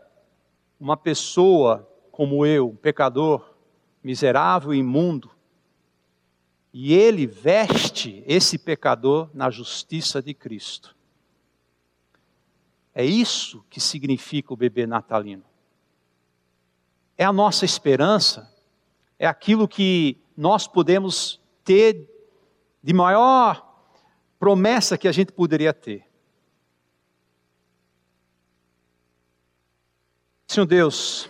[0.79, 3.55] uma pessoa como eu, um pecador,
[4.03, 5.31] miserável e imundo,
[6.73, 10.95] E ele veste esse pecador na justiça de Cristo.
[12.93, 15.43] É isso que significa o bebê natalino.
[17.17, 18.49] É a nossa esperança,
[19.21, 22.09] é aquilo que nós podemos ter
[22.81, 23.85] de maior
[24.39, 26.09] promessa que a gente poderia ter.
[30.47, 31.29] Senhor Deus,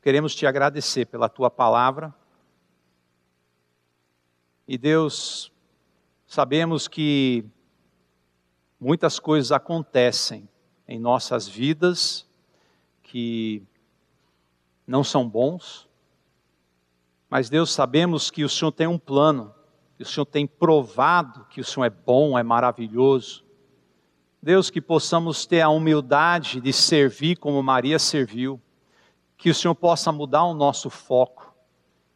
[0.00, 2.14] queremos te agradecer pela tua palavra.
[4.66, 5.52] E Deus,
[6.26, 7.44] sabemos que
[8.80, 10.48] muitas coisas acontecem
[10.88, 12.26] em nossas vidas
[13.02, 13.62] que
[14.86, 15.87] não são bons,
[17.30, 19.54] mas Deus, sabemos que o Senhor tem um plano,
[19.96, 23.44] que o Senhor tem provado que o Senhor é bom, é maravilhoso.
[24.42, 28.60] Deus, que possamos ter a humildade de servir como Maria serviu,
[29.36, 31.52] que o Senhor possa mudar o nosso foco,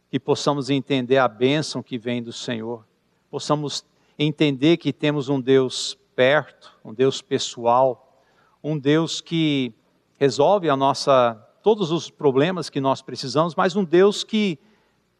[0.09, 2.85] que possamos entender a bênção que vem do Senhor,
[3.29, 3.85] possamos
[4.17, 8.21] entender que temos um Deus perto, um Deus pessoal,
[8.63, 9.73] um Deus que
[10.17, 14.59] resolve a nossa todos os problemas que nós precisamos, mas um Deus que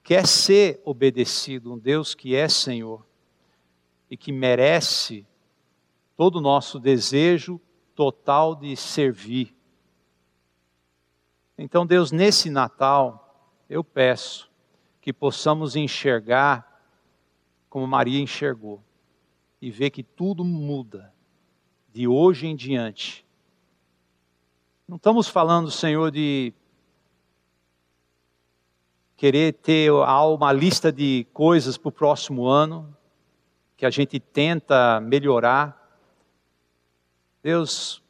[0.03, 3.05] quer ser obedecido, um Deus que é Senhor
[4.09, 5.25] e que merece
[6.15, 7.59] todo o nosso desejo
[7.95, 9.55] total de servir.
[11.57, 14.51] Então, Deus, nesse Natal, eu peço
[14.99, 16.69] que possamos enxergar
[17.69, 18.83] como Maria enxergou
[19.61, 21.13] e ver que tudo muda
[21.91, 23.23] de hoje em diante
[24.93, 26.53] não estamos falando, Senhor, de
[29.15, 32.95] querer ter uma lista de coisas para o próximo ano,
[33.77, 35.77] que a gente tenta melhorar.
[37.41, 38.01] Deus,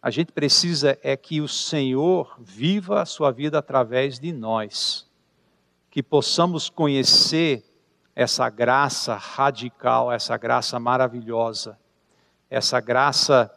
[0.00, 5.10] a gente precisa é que o Senhor viva a sua vida através de nós,
[5.90, 7.64] que possamos conhecer
[8.14, 11.78] essa graça radical, essa graça maravilhosa,
[12.48, 13.50] essa graça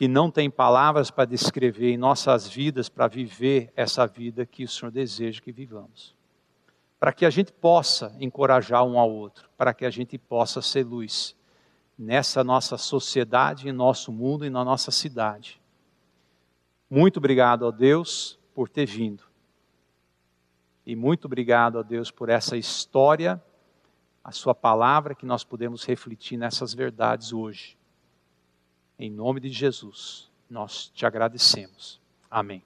[0.00, 4.68] que não tem palavras para descrever em nossas vidas para viver essa vida que o
[4.68, 6.16] Senhor deseja que vivamos.
[6.98, 10.86] Para que a gente possa encorajar um ao outro, para que a gente possa ser
[10.86, 11.36] luz
[11.98, 15.60] nessa nossa sociedade, em nosso mundo e na nossa cidade.
[16.88, 19.24] Muito obrigado a Deus por ter vindo.
[20.86, 23.38] E muito obrigado a Deus por essa história,
[24.24, 27.78] a Sua palavra que nós podemos refletir nessas verdades hoje.
[29.02, 31.98] Em nome de Jesus, nós te agradecemos.
[32.30, 32.62] Amém.